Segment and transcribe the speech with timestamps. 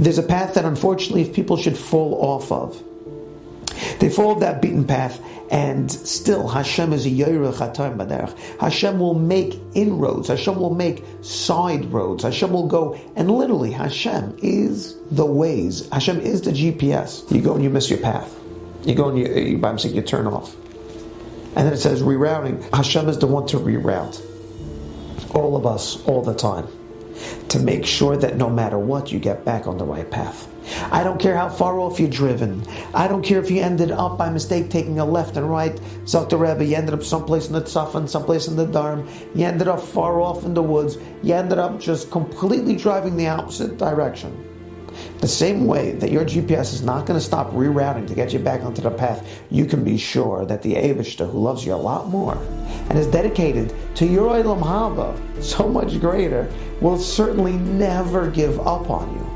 [0.00, 2.82] There's a path that unfortunately if people should fall off of,
[3.98, 8.34] they fall off that beaten path, and still Hashem is a Yoyrech Hatar Baderech.
[8.58, 10.28] Hashem will make inroads.
[10.28, 12.22] Hashem will make side roads.
[12.22, 15.86] Hashem will go, and literally Hashem is the ways.
[15.90, 17.30] Hashem is the GPS.
[17.30, 18.34] You go and you miss your path.
[18.86, 20.54] You go and you, you by mistake you turn off.
[21.56, 22.62] And then it says rerouting.
[22.74, 24.24] Hashem is the one to reroute.
[25.34, 26.68] All of us, all the time.
[27.48, 30.48] To make sure that no matter what, you get back on the right path.
[30.92, 32.64] I don't care how far off you're driven.
[32.94, 35.80] I don't care if you ended up by mistake taking a left and right.
[36.06, 36.36] Dr.
[36.36, 39.08] Rebbe, you ended up someplace in the Tzafan, someplace in the Darom.
[39.34, 40.96] You ended up far off in the woods.
[41.22, 44.49] You ended up just completely driving the opposite direction.
[45.18, 48.38] The same way that your GPS is not going to stop rerouting to get you
[48.38, 51.76] back onto the path, you can be sure that the Aibishter, who loves you a
[51.76, 52.36] lot more
[52.88, 56.50] and is dedicated to your Olam Haba so much greater,
[56.80, 59.29] will certainly never give up on you.